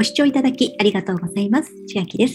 [0.00, 1.74] ご視聴いただきありがとうございます。
[1.86, 2.34] 千秋です。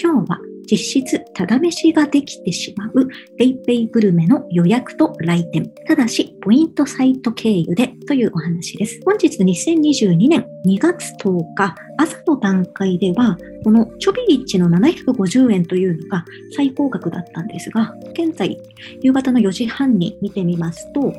[0.00, 0.38] 今日は
[0.70, 5.68] 実質ただ飯ができてしまう PayPay グルメの予約と来店。
[5.88, 9.00] ただし、ポイントサイト経由でというお話です。
[9.04, 16.24] 本日2022年2月10日、朝の段階では、このチョビリッチの750円というのが
[16.54, 18.56] 最高額だったんですが、現在、
[19.02, 21.12] 夕方の4時半に見てみますと、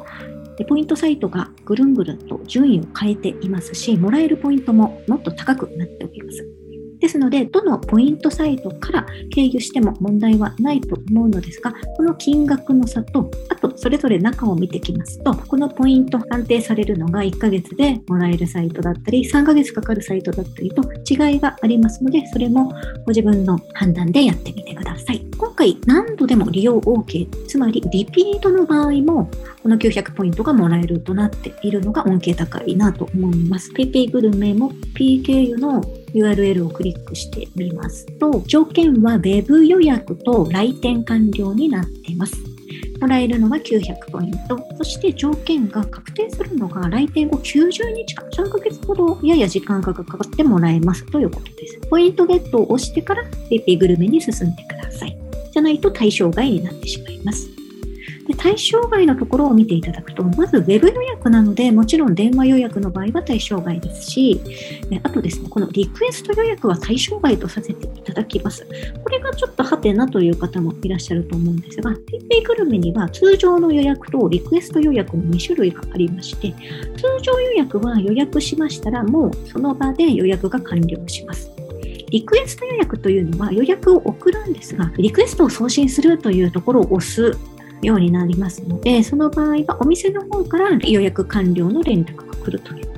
[0.58, 6.61] でポイントサイトがぐるんぐるんと順位を変えていますし、もらえるポイントももっと高くなっております。
[7.02, 22.72] ですので、どのポイントサイトから経由しても問題はないと思うのですが、この金額の差と、あとそれぞれ中を見てきますと、このポイント判定されるのが1ヶ月でもらえるサイトだったり、3ヶ月かかるサイトだったりと違いがありますので、それも
[23.06, 25.26] ご自分の判断でやってみてください。
[25.38, 29.28] 今回何度でも利用 OK、つまりリピートの場合も、
[29.64, 33.72] この900ポイントがもらえるとなっているのが恩恵高いなと思います。
[33.72, 42.36] PayPay グルメも PKU の URL をクリックしてみますと、条件は Web 予約と来店完了になっています。
[43.02, 44.64] もらえるのは900ポイント。
[44.78, 51.80] そして条件が確定するのが来店後90日間、3ヶ月ほどやや時間がかかってもらえますということです。
[51.90, 55.18] ポイントゲットを押してから PayPay グルメに進んでください。
[55.52, 57.61] じゃないと対象外になってしまいます。
[58.32, 64.42] で対象外のところを見ていただくと、まず Web 予約なので、もちろん電話予約の場合は対象外ですし、
[65.04, 68.66] あとですね、このリクエスト予約は対象外とさせていただきます。
[69.04, 76.54] これがちょっとハテナという方もいらっしゃると思うんですが、pp グルメには通常の予約とリクエスト予約の2種類がありまして、
[76.96, 81.52] 通常予約は予約しましたら、もうその場で予約が完了します。
[82.10, 87.38] リクエスト予約というのは予約を送るんですが、リクエストを送信するというところを押す
[87.82, 92.92] ようになりますので、その場合はお店の方から予約完了の連絡が来るという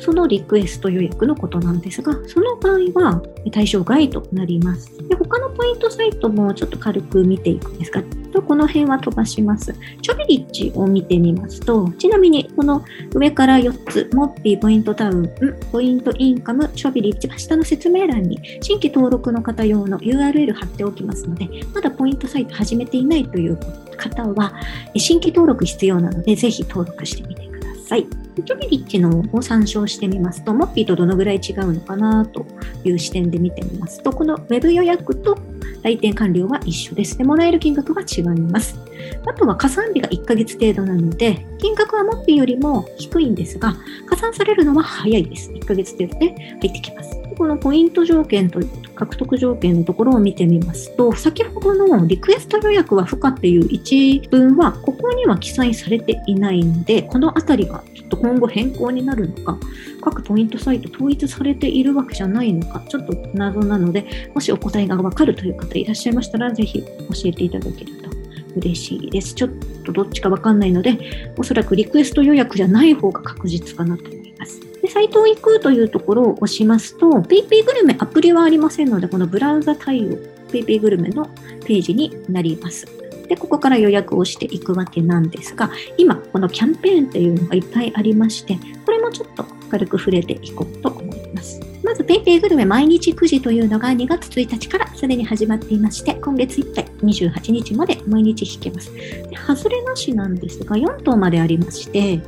[0.00, 3.22] そのリクエスト予約のことなんですが、その場合は
[3.52, 4.96] 対象外となります。
[5.08, 8.02] で他のポイントサイトもちょっと軽く見ていくんですが、
[8.42, 9.74] この辺は飛ばします。
[10.00, 12.82] チョビリッチを見てみますと、ちなみにこの
[13.14, 15.30] 上から4つ、モッピーポイントタウン、
[15.70, 24.54] ポイントインカム、チョビリッチは下の説明欄に新規登録の方用の URL 貼っておきますので、まだポイントサイト始めていないということ方は、
[24.96, 28.06] 新規登録必要なので、ぜひ登録してみてください。
[28.44, 32.46] チョビリッチのを参照してみますと、モッピーとどのぐらい違うのかなと
[32.84, 35.38] いう視点で見てみますと、この Web 予約と
[35.82, 37.16] 来店完了は一緒です。
[37.18, 38.78] で、もらえる金額が違います。
[39.26, 43.76] あとは加算日が1ヶ月程度なので、金額はモッピーよりも低いんですが、
[44.08, 45.50] 加算されるのは早いです。
[45.50, 47.10] 1ヶ月程度で入ってきます。
[47.36, 48.60] このポイント条件と
[49.00, 59.58] 獲得条件のところを見てみますと、先ほどのリクエスト予約は不可っていう一文は、ここには記載されていないので、このあたりがちょっと今後変更になるのか、
[60.02, 66.88] 各ポイントサイト統一されているわけじゃないのか、ちょっと謎なので、もしお答えがわかるという方いらっしゃいましたら、ぜひ教
[67.24, 68.10] えていただけると
[68.56, 69.34] 嬉しいです。
[69.34, 69.50] ちょっ
[69.86, 70.98] とどっちかわかんないので、
[71.38, 74.69] おそらくリクエスト予約じゃない方が確実かなと思います。
[74.90, 80.18] サイトを行くというところを押しますと、PayPay グルメアプリはありませんので、このブラウザ対応、
[80.48, 81.26] PayPay グルメの
[81.64, 82.86] ページになります。
[83.28, 91.60] で、ここから予約をしていくわけなんですが、今、このキャンペーンっていうのがいっぱいありまして、これもちょっと軽く触れていこうと思います。
[91.84, 98.92] まず PayPay グルメ毎日9時というのが2月1日からすでに始まっていまして、今月いっぱい28日まで毎日引けます。
[98.92, 102.20] で外れなしなんですが、4等までありまして、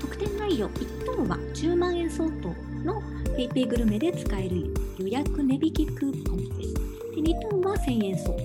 [0.00, 2.48] 特典内容1等は10万相当
[2.84, 3.02] の
[3.36, 6.74] PayPay グルメで使える予約値引きクーポンです。
[6.74, 8.40] で2等は1000円相当、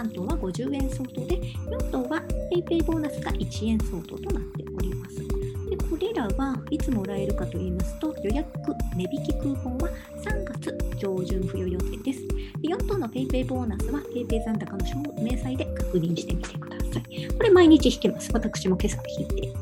[0.00, 2.22] 3等は50円相当で、4等は
[2.54, 5.16] PayPay ボーナスが1円相当となっております。
[5.16, 8.48] でこれらはいつもらえるかといいますと、予約
[8.96, 9.88] 値引きクーポンは
[10.24, 12.68] 3月上旬付与予定ですで。
[12.68, 17.28] 4等の PayPay ボーナスは PayPay 残高の証明細で確認してみてください。
[17.34, 18.30] これ毎日引けます。
[18.32, 19.52] 私も今朝引いて。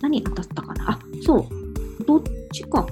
[0.00, 0.90] 何当たったかな？
[0.90, 2.04] あ、そう。
[2.04, 2.22] どっ
[2.52, 2.86] ちか。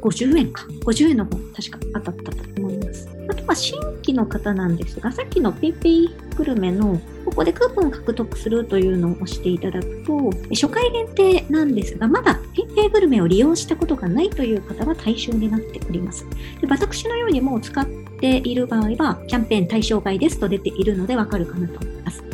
[0.00, 0.66] ?50 円か。
[0.84, 3.08] 50円の方、確か当たったと思います。
[3.28, 16.26] あとは新規の方なんですが、さっきの PayPay グルメのここでクーポンを獲得するというのを押していただくと、初回限定なんですが、まだ PayPay グルメを利用したことがないという方は対象になっております。
[16.60, 22.24] で私のようにもう使っている場合は、キャンペーン対象外ですと出ているのでわかるかなと思います。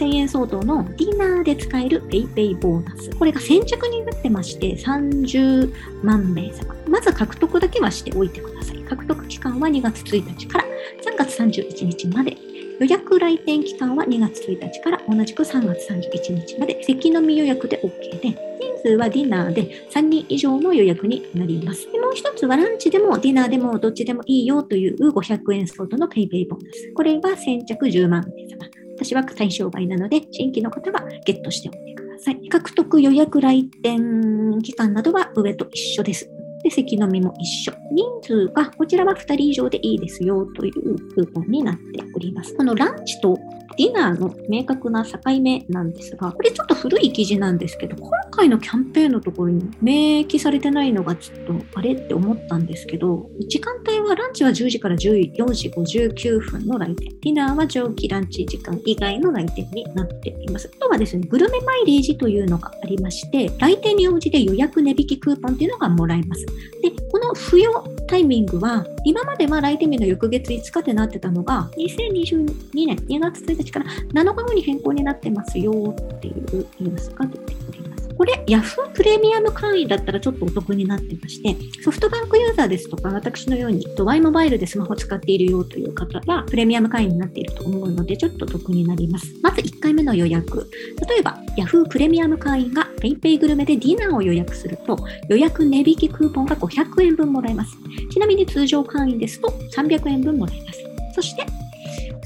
[0.00, 3.10] 1000円相当のディナーで使える PayPay ボーナス。
[3.16, 6.74] これが先着になってまして、30万名様。
[6.88, 8.78] まず獲得だけはしておいてください。
[8.78, 12.36] 獲得期間は2月1日から3月31日まで
[12.80, 18.38] 予約来店期間は2月1日から同じく3月31日まで、席のみ予約で OK で、人
[18.82, 21.86] 数はディナーで3人以上の予約になります。
[21.88, 26.92] もう一つはランチでもディナーでもどっちでもいいよという500円相当の PayPay ボーナス。
[26.94, 28.79] これが先着10万名様。
[29.00, 32.48] 私は対象外なので、新規の方はゲットしておいてください。
[32.50, 36.28] 獲得予約来店期間などは上と一緒です。
[36.62, 37.72] で、席のみも一緒。
[37.92, 42.54] 人数が、こちらは2人以上でいいですよというクーポンになっております。
[42.54, 43.38] このランチと
[43.80, 60.70] ディナーの明確な境目なんですが、これちょっと古い記事なんですけど、今回のキャンペーンのところに明記されてないのがちょっとあれって思ったんですけど、時間帯はランチは10時から14時59分の来店、ディナーは長期ランチ時間以外の来店になっています。
[60.70, 66.44] あとはですね、グルメマイレージというのがありまして、来店に応じて予約値引きクーポンっていうのがもらえます。
[66.82, 77.89] で、この付与タイミングは、今までは来店日の翌月5日ってなってたのが、2022年2月1日から7日後に変更になってますよっていうニュースが出てきています。
[78.20, 89.26] これ、Yahoo プレミアム会員だったらちょっとお得になってまして、ソフトバンクユーザーですとか、私のように Y モバイルでスマホ使っているよという方は、プレミアム会員になっていると思うので、ちょっと得になります。
[89.42, 90.68] まず1回目の予約。
[91.08, 94.98] 例えば、Yahoo プレミアム会員が PayPay グルメでディナーを予約すると、
[95.30, 97.74] 予約値引きクーポンが500円分もらえます。
[98.12, 100.80] ちなみに通常会員ですと300円分もらえます。
[101.14, 101.46] そして、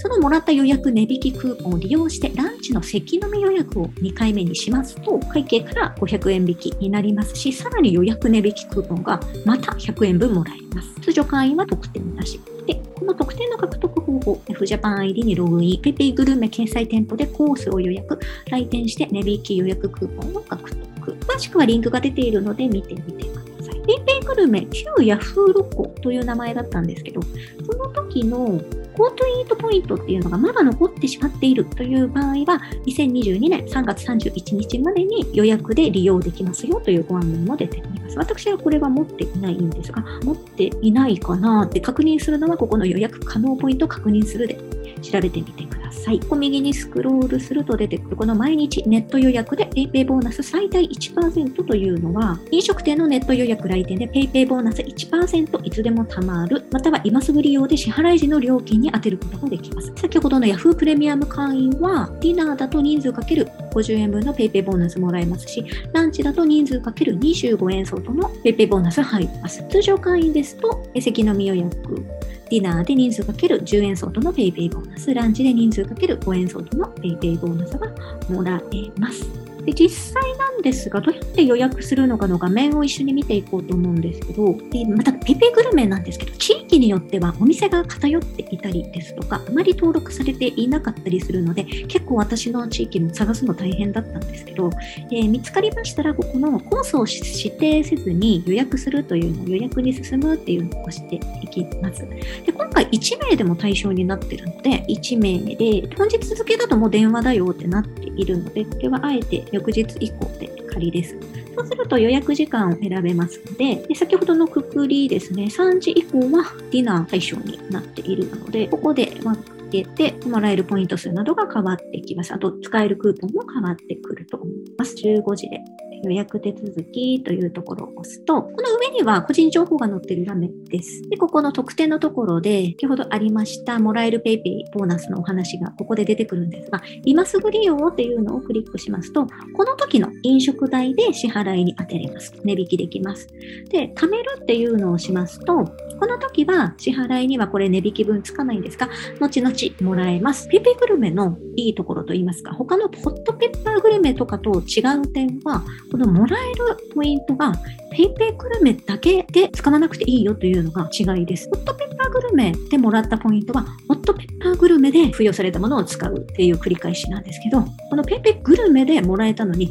[0.04, 11.00] そのもらった予約値引きクーポンを利用してランチの席飲み予約を2回目にしますと会計から500円引きになりますしさらに予約値引きクーポンがまた100円分もらえます。
[11.00, 12.38] 通常会員は特典なし。
[12.66, 18.18] でこの特典の獲得方法 F ジャパン ID にログイン PayPay グルメ掲載店舗でコースを予約
[18.50, 21.12] 来店して値引き予約クーポンを獲得。
[21.12, 23.80] 詳しくはリンクが出ているので見てみてください。
[23.80, 28.60] PayPay グルメ旧ヤフーロコという名前だったんですけどその時の
[28.94, 38.19] GoTo イートポイントっていうのがまだ残ってしまっているという場合は、2022年3月31日までに予約で利用できますよというご案内も出ています。
[38.19, 44.58] 私はこれは持っていないんですが、持っていないかなって確認するのは、ここの予約可能ポイントを確認するで
[45.02, 45.73] 調べてみてください。
[45.94, 46.20] さい。
[46.20, 59.93] こ右にスクロールすると出てくるこの毎日ネット予約で PayPay ボーナス最大1%というのは、飲食店のネット予約来店で PayPay ボーナス1%いつでも貯まる、または今すぐ利用で支払い時の料金に充てることができます。
[59.96, 69.64] 先ほどの Yahoo プレミアム会員は、ディナーだと人数かける50円分の PayPay ボーナスもらえますし、ランチだと人数かける25円相当の PayPay ボーナス入ります。
[69.69, 72.05] 通常会員ですと、席飲み予約、
[72.54, 77.88] ディナーで人数かける10円相当の PayPay ボーナス、ランチで人数かける5円相当の PayPay ボーナスが
[78.28, 79.44] もらえます。
[79.64, 94.70] で実際なんですが、どうやって予約するのかの画面を一緒に見ていこうと思うんですけど、でまたペペグルメなんですけど、地域によってはお店が偏っていたりですとか、あまり登録されていなかったりするので、結構私の地域も探すの大変だったんですけど、
[95.11, 102.06] えー、見つかりましたら、ここのコースを指定せずに予約するというのを予約に進むっていうのをしていきます。
[102.44, 111.16] で今回1名でも対象になってるので、1名で、本日付けだともう電話だよってなっているので、これはあえて翌日以降で仮です。
[111.56, 119.37] そうすると予約時間を選べますので、で先ほどのくくりですね、3時以降はディナー対象になっているので、ここで分
[119.70, 122.34] けてもらえるポイント数などが変わってきます。
[122.34, 124.96] あと、使えるクーポンも変わってくると思います。
[124.96, 125.60] 15時で
[126.04, 131.02] 予約手続きというところを押すと、この上には個人情報が載っている画面です。
[131.08, 139.26] で、ここの特典のところで、先ほどありましたもらえる PayPay ボーナスのお話がここで出てくるんですが、今すぐ利用っていうのをクリックしますと、
[139.56, 142.32] この時の飲食代で支払いに当てれます。
[142.44, 143.29] 値引きできます。
[143.70, 145.64] で、貯めるっていうのをしますと、
[146.00, 148.88] この時は支払いにはこれ値引き分つかないんですが、
[149.20, 150.48] 後々もらえます。
[150.48, 155.62] PayPay グルメのいいところといいますか、他のホットペッパーグルメとかと違う点は、
[155.94, 157.53] このもらえるポイントが
[157.93, 161.48] PayPay グルメだけで使わなくていいよというのが違いです。
[161.55, 169.70] ホットペッパーグルメでもらったポイントは、ホットペッパーグルメで付与されたものを使うっていう繰り返しなんですけど、この PayPay グルメでもらえたのに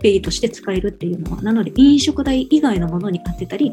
[0.00, 3.72] PayPay として使えるっていうのは、なので飲食代以外のものに当てたり、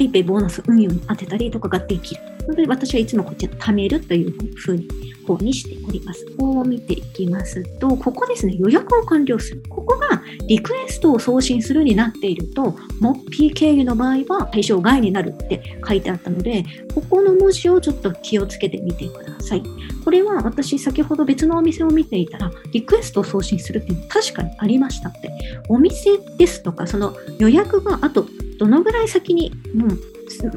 [0.00, 2.20] PayPay ボーナス運用に当てたりとかができる。
[2.48, 4.88] ので、私はいつもこっち貯めるというふうに
[5.26, 6.26] 方にしております。
[6.36, 9.62] こう見ていきますと、ここですね、予約を完了する。
[9.68, 16.64] ここがリクエストを送信するになっていると、モッピー経由の場合は対象外になるって書いてあったので、
[16.94, 19.62] ここの文字をちょっと気をつけてみてください。
[20.04, 25.30] これは私先ほど別のお店を見ていたら、リクエストを送信するっていうの確かにありましたって。
[25.68, 28.26] お店ですとか、その予約があと
[28.60, 29.98] どのぐらい先に、もう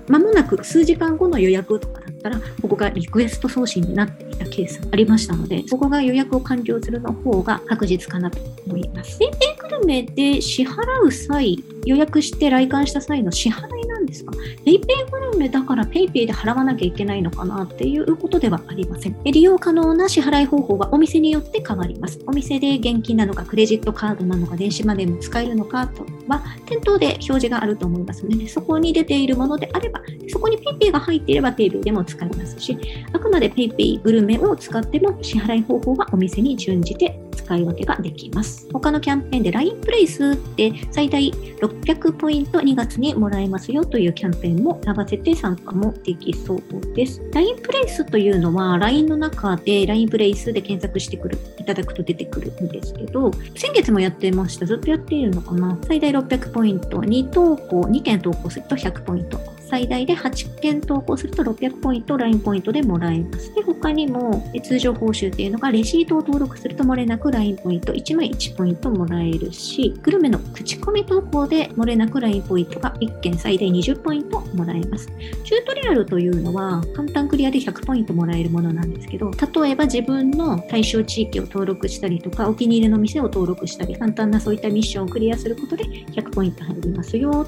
[0.09, 9.17] 間もなく数時間後の予約とかだったら、ここがリクエスト送信になっていたケースがありましたので、そこが予約を完了するの方が確実かなと思います。
[9.19, 14.31] 全店グルメで支払う際、予約して来館した際の支払いですか
[14.65, 19.23] ？PayPay グルメだから PayPay で払わなきゃいけないのかなっていうことではありません。
[19.23, 22.19] 利用可能な支払い方法はお店によって変わります。
[22.27, 32.77] お店で現金なのか、クレジットカードなのか、電子マネーも使えるのかとは、店頭で表示があると思いますので、そこに出ているものであれば、そこに PayPay が入っていれば PayPay でも使えますし、
[33.11, 38.67] あくまで PayPay グルメを使っても支払い方法はお店に準じて使い分けができます。
[38.71, 46.63] 他のキャンペーンで LINE プレイスって最大600ポイント2月にもらえますよというキャンペーンも合わせて参加もできそう
[46.95, 47.21] です。
[47.33, 54.65] LINE プレイスというのは LINE の中で LINE プレイスで検索してくるいただくと出てくるんですけど、先月もやってました。
[54.65, 59.52] ずっとやっているのかな最大600ポイント、2投稿、2件投稿すると100ポイント。
[59.69, 63.53] 最大で8件投稿すると600ポイント、LINE ポイントでもらえます。
[63.53, 75.07] で、他にも通常報酬っていうのがレシートを登録すると漏れなく LINE ポイント1枚1ポイントもらえるし、グルメの口コミ投稿で漏れなく LINE ポイントが1件最大20ポイントもらえます。
[75.43, 87.47] チュートリアルというのは簡単クリアで100ポイントもらえるものなんですけど、例えば自分の対象地域を登録したりとか、お気に入りの店を登録したり、簡単なそういったミッションをクリアすることで100ポイント入りますよ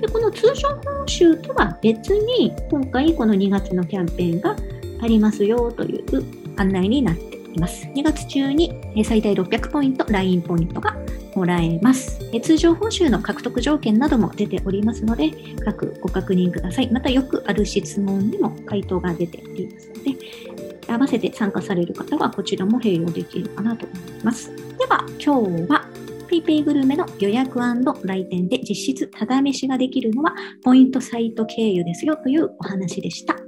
[0.00, 4.56] でこの通常報酬とは別に今回この2月のキャンペーンが
[5.00, 6.24] ありますよという
[6.56, 7.86] 案内になっています。
[7.86, 8.72] 2月中に
[9.04, 10.96] 最大600ポイント、LINE ポイントが
[11.34, 12.18] もらえます。
[12.42, 15.32] 通常報酬の獲得条件なども出ておりますので、
[15.64, 16.90] 各ご確認ください。
[16.90, 24.50] またよくある質問にも回答が出ておりますので、合わせて参加される方はこちらも併用できるかなと思います。
[24.78, 25.84] では、今日は
[26.28, 27.58] プリペイグルメの予約
[28.04, 33.47] 来店で実質ただ飯ができるのはポイントサイト経由ですよというお話でした。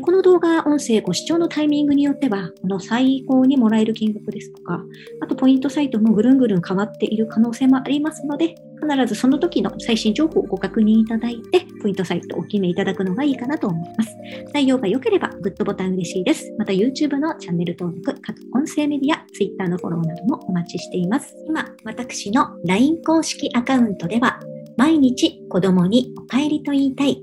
[0.00, 4.82] この動画、音声ご視聴のタイミングによっては、この最高にもらえる金額ですとか、
[5.20, 14.16] あとポイントサイトもぐるんぐるん変わっている可能性もありますので、必ずその時の最新情報をご確認いただいて、ポイントサイトをお決めいただくのがいいかなと思います。
[14.52, 16.52] 内容が良ければグッドボタン嬉しいです。
[16.58, 21.36] また YouTube のチャンネル登録、各音声メディア、Twitter のフォローなどもお待ちしています。
[21.46, 24.40] 今、私の LINE 公式アカウントでは、
[24.76, 27.22] 毎日子供にお帰りと言いたい